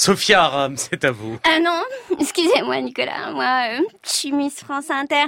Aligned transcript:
Sophia 0.00 0.44
Aram, 0.44 0.76
c'est 0.76 1.04
à 1.04 1.10
vous. 1.10 1.40
Ah 1.42 1.58
non, 1.58 1.82
excusez-moi 2.20 2.80
Nicolas, 2.82 3.32
moi 3.32 3.64
euh, 3.72 3.80
je 4.04 4.08
suis 4.08 4.30
Miss 4.30 4.60
France 4.60 4.90
Inter. 4.90 5.24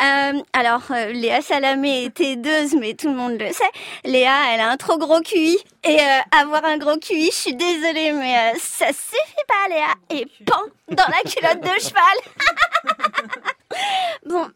Euh, 0.00 0.40
alors 0.54 0.84
Léa 1.12 1.42
Salamé 1.42 2.04
est 2.04 2.20
aideuse, 2.22 2.74
mais 2.80 2.94
tout 2.94 3.08
le 3.08 3.14
monde 3.14 3.38
le 3.38 3.52
sait. 3.52 3.70
Léa, 4.06 4.54
elle 4.54 4.60
a 4.60 4.70
un 4.70 4.78
trop 4.78 4.96
gros 4.96 5.20
QI. 5.20 5.58
Et 5.84 5.98
avoir 6.32 6.64
un 6.64 6.78
gros 6.78 6.96
QI, 6.96 7.26
je 7.26 7.36
suis 7.36 7.54
désolée, 7.54 8.12
mais 8.12 8.54
ça 8.58 8.86
suffit 8.86 9.46
pas 9.46 9.68
Léa. 9.68 9.92
Et 10.08 10.26
pan 10.46 10.62
dans 10.88 11.04
la 11.08 11.30
culotte 11.30 11.60
de 11.60 11.78
cheval. 11.78 12.18
Bon, 14.26 14.48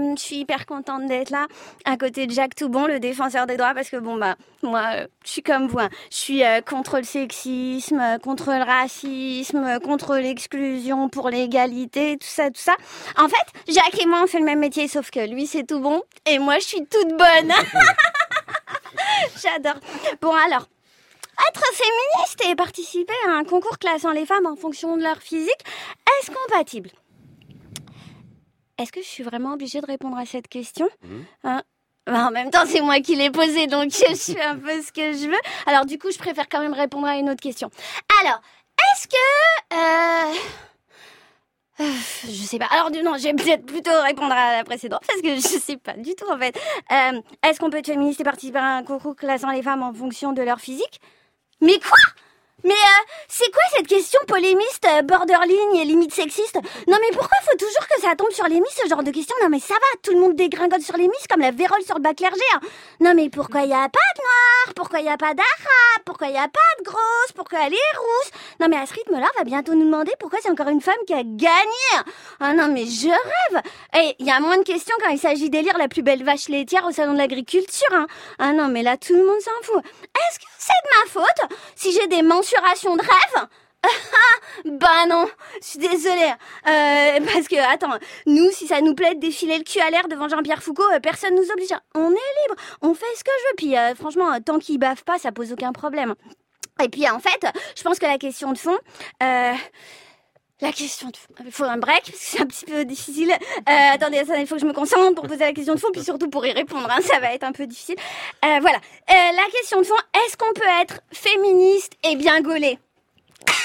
euh, 0.00 0.14
je 0.16 0.22
suis 0.22 0.36
hyper 0.36 0.66
contente 0.66 1.06
d'être 1.06 1.30
là, 1.30 1.46
à 1.84 1.96
côté 1.96 2.26
de 2.26 2.32
Jacques 2.32 2.54
Toubon, 2.54 2.86
le 2.86 3.00
défenseur 3.00 3.46
des 3.46 3.56
droits, 3.56 3.74
parce 3.74 3.90
que 3.90 3.96
bon 3.96 4.16
bah 4.16 4.36
moi, 4.62 4.82
euh, 4.94 5.06
je 5.24 5.30
suis 5.30 5.42
comme 5.42 5.66
vous, 5.68 5.78
hein. 5.78 5.88
je 6.10 6.16
suis 6.16 6.44
euh, 6.44 6.60
contre 6.60 6.98
le 6.98 7.04
sexisme, 7.04 8.18
contre 8.22 8.50
le 8.52 8.62
racisme, 8.62 9.78
contre 9.80 10.16
l'exclusion, 10.16 11.08
pour 11.08 11.30
l'égalité, 11.30 12.16
tout 12.18 12.26
ça, 12.26 12.50
tout 12.50 12.60
ça. 12.60 12.76
En 13.16 13.28
fait, 13.28 13.72
Jacques 13.72 14.00
et 14.00 14.06
moi 14.06 14.20
on 14.24 14.26
fait 14.26 14.38
le 14.38 14.44
même 14.44 14.60
métier, 14.60 14.88
sauf 14.88 15.10
que 15.10 15.20
lui 15.20 15.46
c'est 15.46 15.64
tout 15.64 15.80
bon 15.80 16.02
et 16.26 16.38
moi 16.38 16.58
je 16.58 16.64
suis 16.64 16.86
toute 16.86 17.10
bonne. 17.10 17.52
J'adore. 19.42 19.80
Bon 20.20 20.32
alors. 20.32 20.66
Être 21.48 21.62
féministe 21.72 22.44
et 22.50 22.56
participer 22.56 23.14
à 23.28 23.30
un 23.30 23.44
concours 23.44 23.78
classant 23.78 24.10
les 24.10 24.26
femmes 24.26 24.46
en 24.46 24.56
fonction 24.56 24.96
de 24.96 25.02
leur 25.02 25.18
physique, 25.18 25.64
est-ce 26.20 26.32
compatible? 26.32 26.90
Est-ce 28.78 28.92
que 28.92 29.00
je 29.02 29.06
suis 29.06 29.22
vraiment 29.22 29.52
obligée 29.54 29.80
de 29.80 29.86
répondre 29.86 30.16
à 30.16 30.24
cette 30.26 30.48
question 30.48 30.88
Hein? 31.44 31.62
Bah, 32.06 32.26
En 32.26 32.30
même 32.30 32.50
temps, 32.50 32.64
c'est 32.66 32.80
moi 32.80 33.00
qui 33.00 33.16
l'ai 33.16 33.30
posée, 33.30 33.66
donc 33.66 33.90
je 33.90 34.14
fais 34.14 34.40
un 34.42 34.56
peu 34.56 34.80
ce 34.82 34.92
que 34.92 35.12
je 35.12 35.28
veux. 35.28 35.38
Alors 35.66 35.84
du 35.86 35.98
coup, 35.98 36.10
je 36.10 36.18
préfère 36.18 36.48
quand 36.48 36.60
même 36.60 36.72
répondre 36.72 37.06
à 37.06 37.16
une 37.16 37.28
autre 37.30 37.40
question. 37.42 37.70
Alors, 38.24 38.40
est-ce 38.94 39.08
que... 39.08 39.74
Euh... 39.74 40.34
euh, 41.80 41.92
Je 42.24 42.30
sais 42.44 42.58
pas. 42.58 42.66
Alors 42.70 42.90
non, 42.90 43.16
je 43.18 43.24
vais 43.24 43.34
peut-être 43.34 43.66
plutôt 43.66 43.90
répondre 44.02 44.32
à 44.32 44.56
la 44.56 44.64
précédente 44.64 45.02
parce 45.06 45.20
que 45.20 45.34
je 45.34 45.40
sais 45.40 45.76
pas 45.76 45.94
du 45.94 46.14
tout 46.14 46.30
en 46.30 46.38
fait. 46.38 46.58
Euh, 46.92 47.20
Est-ce 47.42 47.60
qu'on 47.60 47.70
peut 47.70 47.78
être 47.78 47.86
féministe 47.86 48.20
et 48.20 48.24
participer 48.24 48.58
à 48.58 48.76
un 48.76 48.82
concours 48.84 49.14
classant 49.16 49.50
les 49.50 49.62
femmes 49.62 49.82
en 49.82 49.92
fonction 49.92 50.32
de 50.32 50.42
leur 50.42 50.60
physique? 50.60 51.00
Mais 51.60 51.78
quoi? 51.78 51.98
Mais 52.68 52.74
euh, 52.74 53.04
c'est 53.28 53.50
quoi 53.50 53.62
cette 53.76 53.86
question 53.86 54.20
polémiste, 54.28 54.86
euh, 54.86 55.02
borderline 55.02 55.74
et 55.76 55.84
limite 55.84 56.12
sexiste? 56.14 56.56
Non 56.86 56.98
mais 57.00 57.10
pourquoi 57.16 57.36
faut 57.50 57.56
toujours 57.56 57.86
que 57.88 58.00
ça 58.00 58.14
tombe 58.16 58.30
sur 58.30 58.46
les 58.46 58.60
miss 58.60 58.78
ce 58.82 58.88
genre 58.88 59.02
de 59.02 59.10
questions 59.10 59.34
Non 59.42 59.48
mais 59.48 59.60
ça 59.60 59.74
va, 59.74 59.98
tout 60.02 60.12
le 60.12 60.20
monde 60.20 60.36
dégringole 60.36 60.82
sur 60.82 60.96
les 60.96 61.08
miss 61.08 61.26
comme 61.30 61.40
la 61.40 61.50
vérole 61.50 61.82
sur 61.82 61.96
le 61.96 62.02
bac 62.02 62.16
clergé. 62.16 62.40
hein. 62.54 62.60
Non 63.00 63.14
mais 63.14 63.30
pourquoi 63.30 63.62
y 63.62 63.72
a 63.72 63.88
pas 63.88 64.08
de 64.16 64.20
noir 64.20 64.74
Pourquoi 64.76 65.00
y 65.00 65.08
a 65.08 65.16
pas 65.16 65.34
d'arabe 65.34 66.02
Pourquoi 66.04 66.28
y 66.28 66.36
a 66.36 66.48
pas 66.48 66.70
de 66.78 66.84
grosse 66.84 67.32
Pourquoi 67.34 67.60
elle 67.66 67.74
est 67.74 67.96
rousse 67.98 68.30
Non 68.60 68.68
mais 68.68 68.76
à 68.76 68.86
ce 68.86 68.94
rythme-là, 68.94 69.26
on 69.34 69.38
va 69.38 69.44
bientôt 69.44 69.74
nous 69.74 69.84
demander 69.84 70.12
pourquoi 70.20 70.38
c'est 70.42 70.50
encore 70.50 70.68
une 70.68 70.80
femme 70.82 70.94
qui 71.06 71.14
a 71.14 71.22
gagné. 71.24 72.04
Ah 72.40 72.52
non 72.54 72.68
mais 72.68 72.84
je 72.86 73.08
rêve. 73.08 73.62
Et 73.98 74.14
il 74.18 74.26
y 74.26 74.30
a 74.30 74.40
moins 74.40 74.58
de 74.58 74.62
questions 74.64 74.94
quand 75.02 75.10
il 75.10 75.18
s'agit 75.18 75.50
d'élire 75.50 75.78
la 75.78 75.88
plus 75.88 76.02
belle 76.02 76.22
vache 76.24 76.48
laitière 76.48 76.84
au 76.86 76.92
salon 76.92 77.12
de 77.14 77.18
l'agriculture. 77.18 77.88
Hein. 77.92 78.06
Ah 78.38 78.52
non 78.52 78.68
mais 78.68 78.82
là 78.82 78.96
tout 78.96 79.14
le 79.14 79.24
monde 79.24 79.40
s'en 79.40 79.50
fout. 79.62 79.82
Est-ce 80.02 80.38
que 80.38 80.44
c'est 80.58 80.72
de 80.84 81.00
ma 81.00 81.10
faute 81.24 81.50
si 81.76 81.92
j'ai 81.92 82.06
des 82.08 82.22
de 82.96 83.00
rêve 83.00 83.48
bah 84.64 85.06
non, 85.08 85.28
je 85.60 85.66
suis 85.66 85.78
désolée. 85.78 86.32
Euh, 86.66 87.20
parce 87.32 87.46
que, 87.46 87.72
attends, 87.72 87.96
nous, 88.26 88.50
si 88.50 88.66
ça 88.66 88.80
nous 88.80 88.92
plaît 88.92 89.14
de 89.14 89.20
défiler 89.20 89.56
le 89.56 89.62
cul 89.62 89.78
à 89.78 89.88
l'air 89.88 90.08
devant 90.08 90.28
Jean-Pierre 90.28 90.64
Foucault, 90.64 90.90
euh, 90.92 90.98
personne 90.98 91.36
nous 91.36 91.48
oblige. 91.52 91.72
On 91.94 92.10
est 92.10 92.32
libre, 92.48 92.60
on 92.82 92.92
fait 92.92 93.06
ce 93.16 93.22
que 93.22 93.30
je 93.38 93.44
veux. 93.44 93.54
Puis, 93.56 93.78
euh, 93.78 93.94
franchement, 93.94 94.32
euh, 94.32 94.40
tant 94.44 94.58
qu'il 94.58 94.80
bave 94.80 95.04
pas, 95.04 95.18
ça 95.18 95.30
pose 95.30 95.52
aucun 95.52 95.72
problème. 95.72 96.16
Et 96.82 96.88
puis, 96.88 97.08
en 97.08 97.20
fait, 97.20 97.46
je 97.76 97.82
pense 97.84 98.00
que 98.00 98.06
la 98.06 98.18
question 98.18 98.52
de 98.52 98.58
fond... 98.58 98.76
La 100.60 100.72
question 100.72 101.08
de 101.08 101.16
fond. 101.16 101.32
Il 101.44 101.52
faut 101.52 101.64
un 101.64 101.76
break, 101.76 102.02
parce 102.06 102.10
que 102.10 102.16
c'est 102.18 102.40
un 102.40 102.46
petit 102.46 102.64
peu 102.64 102.84
difficile. 102.84 103.30
Euh, 103.30 103.72
attendez, 103.92 104.18
attendez, 104.18 104.40
il 104.40 104.46
faut 104.46 104.56
que 104.56 104.60
je 104.60 104.66
me 104.66 104.72
concentre 104.72 105.14
pour 105.14 105.28
poser 105.28 105.44
la 105.44 105.52
question 105.52 105.74
de 105.74 105.78
fond, 105.78 105.88
puis 105.92 106.02
surtout 106.02 106.28
pour 106.28 106.44
y 106.44 106.50
répondre. 106.52 106.88
hein, 106.90 107.00
ça 107.00 107.20
va 107.20 107.32
être 107.32 107.44
un 107.44 107.52
peu 107.52 107.66
difficile. 107.66 107.94
Euh, 108.44 108.58
voilà. 108.60 108.78
Euh, 108.78 109.12
la 109.36 109.44
question 109.52 109.78
de 109.80 109.84
fond, 109.86 109.94
est-ce 110.14 110.36
qu'on 110.36 110.52
peut 110.52 110.68
être 110.82 111.00
féministe 111.12 111.92
et 112.02 112.16
bien 112.16 112.40
gaulé 112.40 112.78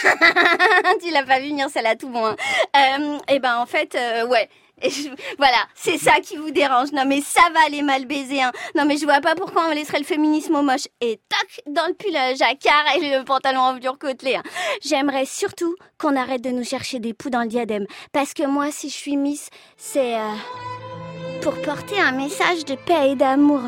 tu 1.04 1.12
l'as 1.12 1.24
pas 1.24 1.40
vu 1.40 1.50
venir, 1.50 1.70
celle-là, 1.70 1.96
tout 1.96 2.10
bon. 2.10 2.26
Hein. 2.26 2.36
Euh, 2.76 3.18
et 3.30 3.40
ben 3.40 3.58
en 3.58 3.66
fait, 3.66 3.96
euh, 3.96 4.28
ouais. 4.28 4.50
Et 4.82 4.90
voilà, 5.38 5.58
c'est 5.76 5.98
ça 5.98 6.20
qui 6.22 6.36
vous 6.36 6.52
dérange. 6.52 6.92
Non 6.92 7.06
mais 7.06 7.22
ça 7.22 7.42
va 7.54 7.70
les 7.70 7.82
mal 7.84 8.06
baiser. 8.06 8.42
Hein. 8.42 8.52
Non 8.76 8.86
mais 8.86 8.98
je 8.98 9.06
vois 9.06 9.22
pas 9.22 9.36
pourquoi 9.36 9.68
on 9.70 9.74
laisserait 9.74 10.00
le 10.00 10.04
féminisme 10.04 10.56
au 10.56 10.62
moche. 10.62 10.88
Et 11.00 11.22
toc, 11.30 11.74
dans 11.74 11.88
le 11.88 11.94
pull 11.94 12.16
à 12.16 12.34
jacquard 12.34 12.84
et 12.96 13.18
le 13.18 13.24
pantalon 13.24 13.62
en 13.62 13.76
velours 13.76 14.00
côtelé. 14.00 14.36
Hein. 14.36 14.44
J'aimerais 14.82 15.26
surtout 15.26 15.76
qu'on 15.98 16.16
arrête 16.16 16.42
de 16.42 16.50
nous 16.50 16.66
chercher 16.66 17.00
des 17.00 17.14
poux 17.14 17.30
dans 17.30 17.42
le 17.42 17.48
diadème. 17.48 17.86
Parce 18.12 18.34
que 18.34 18.46
moi, 18.46 18.72
si 18.72 18.90
je 18.90 18.96
suis 18.96 19.16
Miss, 19.16 19.50
c'est... 19.78 20.16
euh, 20.16 20.34
pour 21.44 21.62
porter 21.62 22.00
un 22.00 22.14
message 22.14 22.64
de 22.64 22.76
paix 22.76 23.12
et 23.12 23.16
d'amour, 23.16 23.60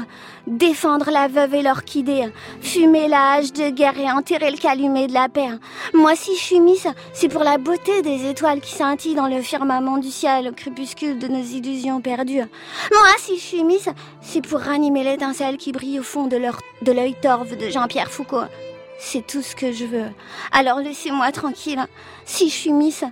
défendre 0.48 1.12
la 1.12 1.28
veuve 1.28 1.56
et 1.56 1.62
l'orchidée, 1.62 2.32
fumer 2.62 3.10
la 3.10 3.34
hache 3.34 3.52
de 3.52 3.70
guerre 3.70 4.00
et 4.00 4.10
enterrer 4.10 4.50
le 4.50 4.58
calumet 4.58 5.08
de 5.08 5.14
la 5.14 5.28
paix. 5.28 5.50
Moi, 5.94 6.16
si 6.16 6.38
je 6.38 6.42
suis 6.42 6.60
Miss, 6.62 6.88
c'est 7.12 7.28
pour 7.28 7.44
la 7.44 7.58
beauté 7.58 8.02
des 8.02 8.30
étoiles 8.30 8.62
qui 8.62 8.74
scintillent 8.74 9.16
dans 9.16 9.28
le 9.28 9.42
firmament 9.42 9.98
du 9.98 10.10
ciel 10.10 10.48
au 10.48 10.54
crépuscule 10.54 11.20
de 11.20 11.28
nos 11.28 11.44
illusions 11.44 12.00
perdues. 12.00 12.46
Moi, 12.94 13.10
si 13.18 13.36
je 13.36 13.44
suis 13.44 13.64
Miss, 13.66 13.90
c'est 14.22 14.42
pour 14.42 14.62
ranimer 14.62 15.04
l'étincelle 15.04 15.58
qui 15.58 15.74
brille 15.74 16.00
au 16.00 16.04
fond 16.04 16.28
de 16.28 16.92
l'œil 16.92 17.16
torve 17.22 17.58
de 17.58 17.70
Jean-Pierre 17.70 18.10
Foucault. 18.10 18.46
C'est 19.00 19.28
tout 19.28 19.42
ce 19.42 19.54
que 19.54 19.74
je 19.74 19.84
veux. 19.84 20.08
Alors 20.54 20.80
laissez-moi 20.80 21.34
tranquille. 21.34 21.86
Si 22.24 22.50
je 22.50 22.56
suis 22.56 22.72
Miss, 22.72 23.04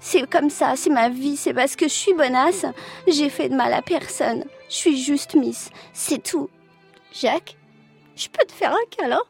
c'est 0.00 0.28
comme 0.28 0.50
ça, 0.50 0.74
c'est 0.76 0.90
ma 0.90 1.08
vie, 1.08 1.36
c'est 1.36 1.54
parce 1.54 1.76
que 1.76 1.86
je 1.88 1.92
suis 1.94 2.14
bonasse. 2.14 2.64
J'ai 3.06 3.28
fait 3.30 3.48
de 3.48 3.54
mal 3.54 3.72
à 3.72 3.82
personne. 3.82 4.44
Je 4.68 4.74
suis 4.74 5.02
juste 5.02 5.34
Miss. 5.34 5.70
C'est 5.92 6.22
tout. 6.22 6.48
Jacques, 7.12 7.56
je 8.16 8.28
peux 8.28 8.44
te 8.46 8.52
faire 8.52 8.72
un 8.72 8.96
câlin? 8.96 9.20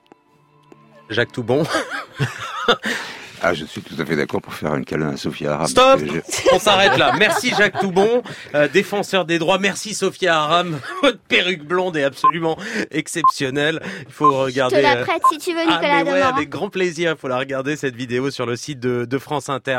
Jacques 1.11 1.33
Toubon. 1.33 1.65
Ah, 3.43 3.55
je 3.55 3.65
suis 3.65 3.81
tout 3.81 3.95
à 3.99 4.05
fait 4.05 4.17
d'accord 4.17 4.43
pour 4.43 4.53
faire 4.53 4.71
un 4.73 4.83
câlin 4.83 5.15
à 5.15 5.17
Sophia 5.17 5.55
Aram. 5.55 5.67
Stop 5.67 6.01
je- 6.05 6.21
On 6.53 6.59
s'arrête 6.59 6.99
là. 6.99 7.15
Merci 7.19 7.55
Jacques 7.57 7.81
Toubon, 7.81 8.23
euh, 8.55 8.69
défenseur 8.69 9.25
des 9.25 9.39
droits. 9.39 9.59
Merci 9.59 9.95
Sophia 9.95 10.43
Aram. 10.43 10.79
Votre 11.03 11.21
perruque 11.21 11.65
blonde 11.65 11.97
est 11.97 12.03
absolument 12.05 12.59
exceptionnelle. 12.91 13.81
Il 14.07 14.13
faut 14.13 14.31
Je 14.31 14.37
regarder. 14.37 14.77
te 14.77 14.83
la 14.83 14.97
euh, 14.99 15.05
prête 15.07 15.23
si 15.33 15.39
tu 15.39 15.53
veux, 15.55 15.61
Ah 15.67 15.73
Nicolas 15.77 16.05
mais 16.05 16.13
ouais, 16.13 16.21
avec 16.21 16.51
grand 16.51 16.69
plaisir. 16.69 17.13
Il 17.17 17.19
faut 17.19 17.29
la 17.29 17.39
regarder 17.39 17.77
cette 17.77 17.97
vidéo 17.97 18.31
sur 18.31 18.45
le 18.45 18.57
site 18.57 18.79
de, 18.79 19.07
de 19.07 19.19
France 19.19 19.49
Inter. 19.49 19.79